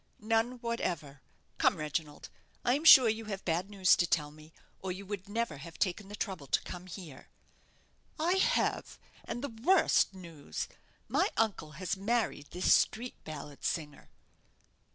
"None 0.17 0.53
whatever. 0.61 1.21
Come, 1.59 1.77
Reginald, 1.77 2.31
I 2.65 2.73
am 2.73 2.83
sure 2.85 3.07
you 3.07 3.25
have 3.25 3.45
bad 3.45 3.69
news 3.69 3.95
to 3.97 4.07
tell 4.07 4.31
me, 4.31 4.51
or 4.79 4.91
you 4.91 5.05
would 5.05 5.29
never 5.29 5.57
have 5.57 5.77
taken 5.77 6.07
the 6.07 6.15
trouble 6.15 6.47
to 6.47 6.63
come 6.63 6.87
here." 6.87 7.29
"I 8.19 8.37
have, 8.37 8.97
and 9.25 9.43
the 9.43 9.49
worst 9.63 10.15
news. 10.15 10.67
My 11.07 11.29
uncle 11.37 11.73
has 11.73 11.95
married 11.97 12.47
this 12.49 12.73
street 12.73 13.23
ballad 13.25 13.63
singer." 13.63 14.09